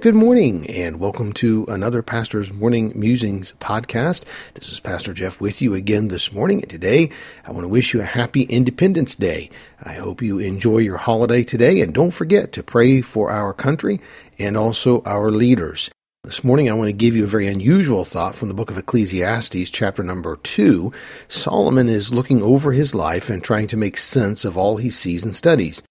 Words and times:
Good 0.00 0.14
morning, 0.14 0.64
and 0.70 1.00
welcome 1.00 1.32
to 1.34 1.66
another 1.68 2.02
Pastor's 2.02 2.52
Morning 2.52 2.92
Musings 2.94 3.52
podcast. 3.58 4.22
This 4.54 4.70
is 4.70 4.78
Pastor 4.78 5.12
Jeff 5.12 5.40
with 5.40 5.60
you 5.60 5.74
again 5.74 6.06
this 6.06 6.32
morning, 6.32 6.60
and 6.60 6.70
today 6.70 7.10
I 7.44 7.50
want 7.50 7.64
to 7.64 7.68
wish 7.68 7.92
you 7.92 8.00
a 8.00 8.04
happy 8.04 8.42
Independence 8.42 9.16
Day. 9.16 9.50
I 9.82 9.94
hope 9.94 10.22
you 10.22 10.38
enjoy 10.38 10.78
your 10.78 10.98
holiday 10.98 11.42
today, 11.42 11.80
and 11.80 11.92
don't 11.92 12.12
forget 12.12 12.52
to 12.52 12.62
pray 12.62 13.00
for 13.00 13.32
our 13.32 13.52
country 13.52 14.00
and 14.38 14.56
also 14.56 15.02
our 15.02 15.32
leaders. 15.32 15.90
This 16.22 16.44
morning 16.44 16.70
I 16.70 16.74
want 16.74 16.90
to 16.90 16.92
give 16.92 17.16
you 17.16 17.24
a 17.24 17.28
very 17.28 17.48
unusual 17.48 18.04
thought 18.04 18.36
from 18.36 18.46
the 18.46 18.54
book 18.54 18.70
of 18.70 18.78
Ecclesiastes, 18.78 19.68
chapter 19.70 20.04
number 20.04 20.36
2. 20.36 20.92
Solomon 21.26 21.88
is 21.88 22.12
looking 22.12 22.40
over 22.40 22.70
his 22.70 22.94
life 22.94 23.28
and 23.28 23.42
trying 23.42 23.66
to 23.66 23.76
make 23.76 23.96
sense 23.96 24.44
of 24.44 24.56
all 24.56 24.76
he 24.76 24.90
sees 24.90 25.24
and 25.24 25.34
studies 25.34 25.82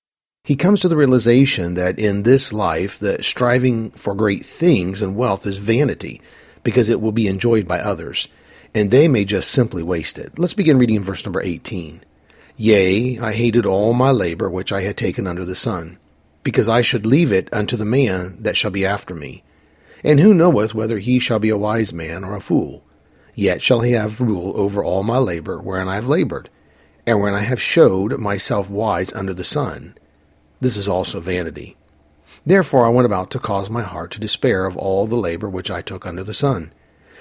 he 0.47 0.55
comes 0.55 0.79
to 0.79 0.87
the 0.87 0.95
realization 0.95 1.73
that 1.73 1.99
in 1.99 2.23
this 2.23 2.53
life, 2.53 2.99
the 2.99 3.21
striving 3.21 3.91
for 3.91 4.15
great 4.15 4.45
things 4.45 5.01
and 5.01 5.13
wealth 5.13 5.45
is 5.45 5.57
vanity, 5.57 6.21
because 6.63 6.87
it 6.87 7.01
will 7.01 7.11
be 7.11 7.27
enjoyed 7.27 7.67
by 7.67 7.79
others, 7.79 8.29
and 8.73 8.89
they 8.89 9.09
may 9.09 9.25
just 9.25 9.51
simply 9.51 9.83
waste 9.83 10.17
it. 10.17 10.39
Let's 10.39 10.53
begin 10.53 10.77
reading 10.77 10.95
in 10.95 11.03
verse 11.03 11.25
number 11.25 11.41
18. 11.41 11.99
Yea, 12.55 13.19
I 13.19 13.33
hated 13.33 13.65
all 13.65 13.91
my 13.91 14.11
labor 14.11 14.49
which 14.49 14.71
I 14.71 14.83
had 14.83 14.95
taken 14.95 15.27
under 15.27 15.43
the 15.43 15.53
sun, 15.53 15.99
because 16.43 16.69
I 16.69 16.81
should 16.81 17.05
leave 17.05 17.33
it 17.33 17.49
unto 17.51 17.75
the 17.75 17.83
man 17.83 18.41
that 18.43 18.55
shall 18.55 18.71
be 18.71 18.85
after 18.85 19.13
me. 19.13 19.43
And 20.01 20.21
who 20.21 20.33
knoweth 20.33 20.73
whether 20.73 20.99
he 20.99 21.19
shall 21.19 21.39
be 21.39 21.49
a 21.49 21.57
wise 21.57 21.91
man 21.91 22.23
or 22.23 22.35
a 22.35 22.39
fool? 22.39 22.85
Yet 23.35 23.61
shall 23.61 23.81
he 23.81 23.91
have 23.91 24.21
rule 24.21 24.53
over 24.55 24.81
all 24.81 25.03
my 25.03 25.17
labor 25.17 25.59
wherein 25.59 25.89
I 25.89 25.95
have 25.95 26.07
labored, 26.07 26.49
and 27.05 27.19
wherein 27.19 27.35
I 27.35 27.41
have 27.41 27.61
showed 27.61 28.17
myself 28.17 28.69
wise 28.69 29.11
under 29.11 29.33
the 29.33 29.43
sun 29.43 29.95
this 30.59 30.77
is 30.77 30.87
also 30.87 31.19
vanity. 31.19 31.77
Therefore 32.45 32.85
I 32.85 32.89
went 32.89 33.05
about 33.05 33.31
to 33.31 33.39
cause 33.39 33.69
my 33.69 33.83
heart 33.83 34.11
to 34.11 34.19
despair 34.19 34.65
of 34.65 34.77
all 34.77 35.05
the 35.05 35.15
labor 35.15 35.49
which 35.49 35.69
I 35.69 35.81
took 35.81 36.05
under 36.05 36.23
the 36.23 36.33
sun. 36.33 36.73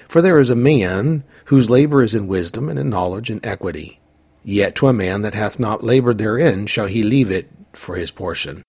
For 0.09 0.23
there 0.23 0.39
is 0.39 0.51
a 0.51 0.57
man 0.57 1.25
whose 1.47 1.69
labor 1.69 2.03
is 2.03 2.15
in 2.15 2.29
wisdom 2.29 2.69
and 2.69 2.79
in 2.79 2.89
knowledge 2.89 3.29
and 3.29 3.45
equity. 3.45 4.01
Yet 4.45 4.77
to 4.77 4.87
a 4.87 4.93
man 4.93 5.23
that 5.23 5.35
hath 5.35 5.59
not 5.59 5.83
labored 5.83 6.19
therein 6.19 6.67
shall 6.67 6.87
he 6.87 7.03
leave 7.03 7.31
it 7.31 7.51
for 7.73 7.97
his 7.97 8.13
portion. 8.13 8.63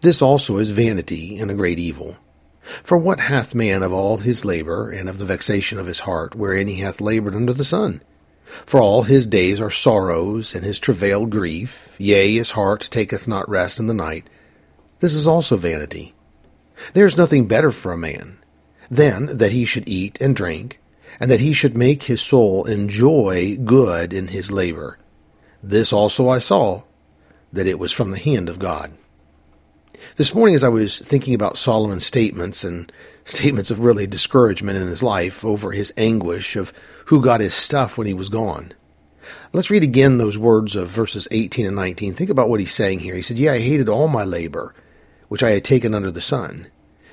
This 0.00 0.22
also 0.22 0.58
is 0.58 0.70
vanity 0.70 1.38
and 1.38 1.50
a 1.50 1.54
great 1.54 1.78
evil. 1.78 2.16
For 2.84 2.96
what 2.98 3.18
hath 3.18 3.54
man 3.54 3.82
of 3.82 3.92
all 3.92 4.18
his 4.18 4.44
labor 4.44 4.90
and 4.90 5.08
of 5.08 5.18
the 5.18 5.24
vexation 5.24 5.78
of 5.78 5.86
his 5.86 6.00
heart 6.00 6.34
wherein 6.34 6.68
he 6.68 6.76
hath 6.76 7.00
labored 7.00 7.34
under 7.34 7.52
the 7.52 7.64
sun? 7.64 8.02
For 8.66 8.80
all 8.80 9.02
his 9.02 9.26
days 9.26 9.60
are 9.60 9.70
sorrows, 9.70 10.54
and 10.54 10.64
his 10.64 10.78
travail 10.78 11.26
grief, 11.26 11.88
yea, 11.98 12.34
his 12.34 12.52
heart 12.52 12.88
taketh 12.90 13.28
not 13.28 13.48
rest 13.48 13.78
in 13.78 13.86
the 13.86 13.94
night. 13.94 14.28
This 15.00 15.14
is 15.14 15.26
also 15.26 15.56
vanity. 15.56 16.14
There 16.94 17.06
is 17.06 17.16
nothing 17.16 17.46
better 17.46 17.72
for 17.72 17.92
a 17.92 17.98
man 17.98 18.38
than 18.90 19.36
that 19.36 19.52
he 19.52 19.64
should 19.64 19.88
eat 19.88 20.18
and 20.20 20.34
drink, 20.34 20.80
and 21.18 21.30
that 21.30 21.40
he 21.40 21.52
should 21.52 21.76
make 21.76 22.04
his 22.04 22.20
soul 22.20 22.64
enjoy 22.64 23.56
good 23.56 24.12
in 24.12 24.28
his 24.28 24.50
labor. 24.50 24.98
This 25.62 25.92
also 25.92 26.28
I 26.28 26.38
saw, 26.38 26.82
that 27.52 27.66
it 27.66 27.78
was 27.78 27.92
from 27.92 28.10
the 28.10 28.18
hand 28.18 28.48
of 28.48 28.58
God. 28.58 28.92
This 30.16 30.34
morning, 30.34 30.54
as 30.54 30.64
I 30.64 30.68
was 30.68 30.98
thinking 30.98 31.34
about 31.34 31.58
Solomon's 31.58 32.06
statements 32.06 32.64
and 32.64 32.90
statements 33.24 33.70
of 33.70 33.80
really 33.80 34.06
discouragement 34.06 34.78
in 34.78 34.86
his 34.86 35.02
life 35.02 35.44
over 35.44 35.72
his 35.72 35.92
anguish 35.96 36.56
of 36.56 36.72
who 37.10 37.20
got 37.20 37.40
his 37.40 37.52
stuff 37.52 37.98
when 37.98 38.06
he 38.06 38.14
was 38.14 38.28
gone. 38.28 38.72
Let's 39.52 39.68
read 39.68 39.82
again 39.82 40.18
those 40.18 40.38
words 40.38 40.76
of 40.76 40.90
verses 40.90 41.26
18 41.32 41.66
and 41.66 41.74
19. 41.74 42.14
Think 42.14 42.30
about 42.30 42.48
what 42.48 42.60
he's 42.60 42.72
saying 42.72 43.00
here. 43.00 43.16
He 43.16 43.22
said, 43.22 43.36
Yea, 43.36 43.48
I 43.48 43.58
hated 43.58 43.88
all 43.88 44.06
my 44.06 44.22
labor, 44.22 44.76
which 45.26 45.42
I 45.42 45.50
had 45.50 45.64
taken 45.64 45.92
under 45.92 46.12
the 46.12 46.20
sun, 46.20 46.68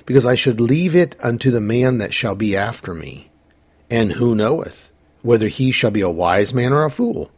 because 0.06 0.24
I 0.24 0.36
should 0.36 0.60
leave 0.60 0.94
it 0.94 1.16
unto 1.18 1.50
the 1.50 1.60
man 1.60 1.98
that 1.98 2.14
shall 2.14 2.36
be 2.36 2.56
after 2.56 2.94
me. 2.94 3.28
And 3.90 4.12
who 4.12 4.36
knoweth 4.36 4.92
whether 5.22 5.48
he 5.48 5.72
shall 5.72 5.90
be 5.90 6.02
a 6.02 6.08
wise 6.08 6.54
man 6.54 6.72
or 6.72 6.84
a 6.84 6.92
fool? 6.92 7.32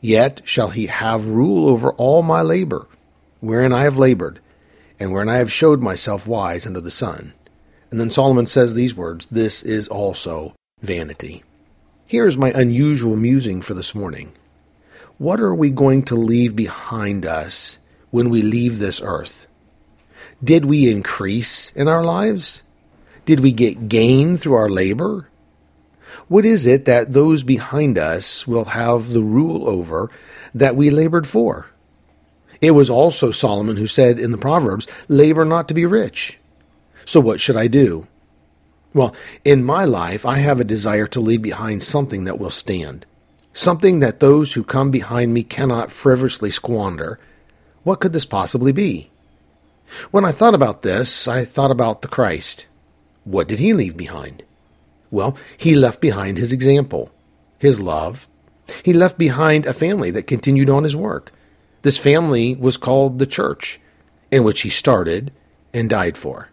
Yet 0.00 0.40
shall 0.46 0.70
he 0.70 0.86
have 0.86 1.26
rule 1.26 1.68
over 1.68 1.92
all 1.92 2.22
my 2.22 2.40
labor, 2.40 2.86
wherein 3.40 3.74
I 3.74 3.82
have 3.82 3.98
labored, 3.98 4.40
and 4.98 5.12
wherein 5.12 5.28
I 5.28 5.36
have 5.36 5.52
showed 5.52 5.82
myself 5.82 6.26
wise 6.26 6.64
under 6.64 6.80
the 6.80 6.90
sun. 6.90 7.34
And 7.90 8.00
then 8.00 8.10
Solomon 8.10 8.46
says 8.46 8.72
these 8.72 8.94
words 8.94 9.26
This 9.26 9.62
is 9.62 9.88
also 9.88 10.54
vanity. 10.80 11.42
Here 12.12 12.26
is 12.26 12.36
my 12.36 12.50
unusual 12.50 13.16
musing 13.16 13.62
for 13.62 13.72
this 13.72 13.94
morning. 13.94 14.32
What 15.16 15.40
are 15.40 15.54
we 15.54 15.70
going 15.70 16.02
to 16.02 16.14
leave 16.14 16.54
behind 16.54 17.24
us 17.24 17.78
when 18.10 18.28
we 18.28 18.42
leave 18.42 18.78
this 18.78 19.00
earth? 19.02 19.46
Did 20.44 20.66
we 20.66 20.90
increase 20.90 21.72
in 21.72 21.88
our 21.88 22.04
lives? 22.04 22.64
Did 23.24 23.40
we 23.40 23.50
get 23.50 23.88
gain 23.88 24.36
through 24.36 24.52
our 24.52 24.68
labor? 24.68 25.30
What 26.28 26.44
is 26.44 26.66
it 26.66 26.84
that 26.84 27.14
those 27.14 27.42
behind 27.42 27.96
us 27.96 28.46
will 28.46 28.66
have 28.66 29.08
the 29.08 29.22
rule 29.22 29.66
over 29.66 30.10
that 30.54 30.76
we 30.76 30.90
labored 30.90 31.26
for? 31.26 31.68
It 32.60 32.72
was 32.72 32.90
also 32.90 33.30
Solomon 33.30 33.78
who 33.78 33.86
said 33.86 34.18
in 34.18 34.32
the 34.32 34.36
Proverbs, 34.36 34.86
Labor 35.08 35.46
not 35.46 35.66
to 35.68 35.72
be 35.72 35.86
rich. 35.86 36.38
So 37.06 37.20
what 37.20 37.40
should 37.40 37.56
I 37.56 37.68
do? 37.68 38.06
Well, 38.94 39.14
in 39.44 39.64
my 39.64 39.84
life, 39.84 40.26
I 40.26 40.38
have 40.38 40.60
a 40.60 40.64
desire 40.64 41.06
to 41.08 41.20
leave 41.20 41.42
behind 41.42 41.82
something 41.82 42.24
that 42.24 42.38
will 42.38 42.50
stand, 42.50 43.06
something 43.52 44.00
that 44.00 44.20
those 44.20 44.52
who 44.52 44.64
come 44.64 44.90
behind 44.90 45.32
me 45.32 45.42
cannot 45.42 45.90
frivolously 45.90 46.50
squander. 46.50 47.18
What 47.84 48.00
could 48.00 48.12
this 48.12 48.26
possibly 48.26 48.72
be? 48.72 49.10
When 50.10 50.24
I 50.24 50.32
thought 50.32 50.54
about 50.54 50.82
this, 50.82 51.26
I 51.26 51.44
thought 51.44 51.70
about 51.70 52.02
the 52.02 52.08
Christ. 52.08 52.66
What 53.24 53.48
did 53.48 53.58
he 53.58 53.72
leave 53.72 53.96
behind? 53.96 54.42
Well, 55.10 55.36
he 55.56 55.74
left 55.74 56.00
behind 56.00 56.38
his 56.38 56.52
example, 56.52 57.10
his 57.58 57.80
love. 57.80 58.28
He 58.82 58.92
left 58.92 59.18
behind 59.18 59.66
a 59.66 59.72
family 59.72 60.10
that 60.12 60.26
continued 60.26 60.70
on 60.70 60.84
his 60.84 60.96
work. 60.96 61.32
This 61.82 61.98
family 61.98 62.54
was 62.54 62.76
called 62.76 63.18
the 63.18 63.26
church, 63.26 63.80
in 64.30 64.44
which 64.44 64.62
he 64.62 64.70
started 64.70 65.32
and 65.74 65.90
died 65.90 66.16
for. 66.16 66.51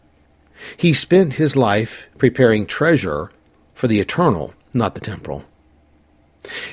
He 0.78 0.94
spent 0.94 1.34
his 1.34 1.56
life 1.56 2.08
preparing 2.18 2.66
treasure 2.66 3.32
for 3.74 3.88
the 3.88 4.00
eternal, 4.00 4.54
not 4.74 4.96
the 4.96 5.02
temporal. 5.02 5.46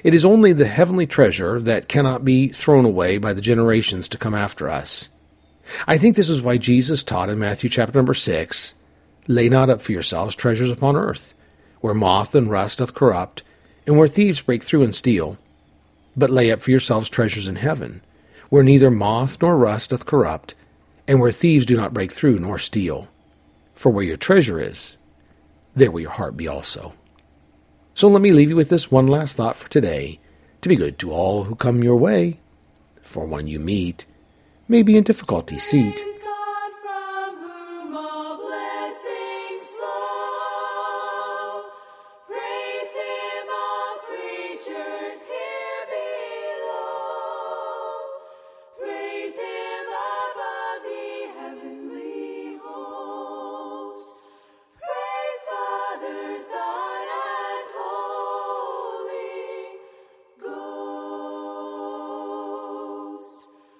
It 0.04 0.14
is 0.14 0.24
only 0.24 0.52
the 0.52 0.66
heavenly 0.66 1.06
treasure 1.06 1.60
that 1.60 1.88
cannot 1.88 2.24
be 2.24 2.48
thrown 2.48 2.84
away 2.84 3.18
by 3.18 3.32
the 3.32 3.40
generations 3.40 4.08
to 4.08 4.18
come 4.18 4.34
after 4.34 4.68
us. 4.68 5.08
I 5.86 5.98
think 5.98 6.16
this 6.16 6.28
is 6.28 6.40
why 6.40 6.56
Jesus 6.58 7.02
taught 7.02 7.28
in 7.28 7.38
Matthew 7.38 7.68
chapter 7.68 7.98
number 7.98 8.14
6 8.14 8.74
Lay 9.28 9.48
not 9.48 9.68
up 9.68 9.80
for 9.80 9.90
yourselves 9.90 10.36
treasures 10.36 10.70
upon 10.70 10.94
earth, 10.94 11.34
where 11.80 11.94
moth 11.94 12.34
and 12.34 12.48
rust 12.48 12.78
doth 12.78 12.94
corrupt, 12.94 13.42
and 13.86 13.98
where 13.98 14.06
thieves 14.06 14.40
break 14.40 14.62
through 14.62 14.84
and 14.84 14.94
steal. 14.94 15.36
But 16.16 16.30
lay 16.30 16.52
up 16.52 16.62
for 16.62 16.70
yourselves 16.70 17.10
treasures 17.10 17.48
in 17.48 17.56
heaven, 17.56 18.02
where 18.50 18.62
neither 18.62 18.90
moth 18.90 19.42
nor 19.42 19.56
rust 19.56 19.90
doth 19.90 20.06
corrupt, 20.06 20.54
and 21.08 21.20
where 21.20 21.32
thieves 21.32 21.66
do 21.66 21.76
not 21.76 21.92
break 21.92 22.12
through 22.12 22.38
nor 22.38 22.58
steal. 22.58 23.08
For 23.76 23.92
where 23.92 24.04
your 24.04 24.16
treasure 24.16 24.60
is, 24.60 24.96
there 25.74 25.90
will 25.90 26.00
your 26.00 26.10
heart 26.10 26.36
be 26.36 26.48
also. 26.48 26.94
So 27.94 28.08
let 28.08 28.22
me 28.22 28.32
leave 28.32 28.48
you 28.48 28.56
with 28.56 28.70
this 28.70 28.90
one 28.90 29.06
last 29.06 29.36
thought 29.36 29.56
for 29.56 29.68
today 29.68 30.18
to 30.62 30.68
be 30.68 30.76
good 30.76 30.98
to 30.98 31.12
all 31.12 31.44
who 31.44 31.54
come 31.54 31.84
your 31.84 31.96
way, 31.96 32.40
for 33.02 33.26
one 33.26 33.46
you 33.46 33.60
meet 33.60 34.06
may 34.66 34.82
be 34.82 34.96
in 34.96 35.04
difficulty 35.04 35.58
seat 35.58 36.02